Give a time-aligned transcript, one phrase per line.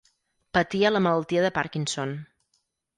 [0.57, 2.19] Patia la malaltia de Parkinson.